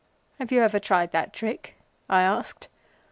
[0.39, 1.75] "Have you ever tried that trick?"
[2.09, 2.69] I asked.